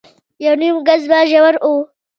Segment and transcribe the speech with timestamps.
[0.45, 1.73] يونيم ګز به ژور و.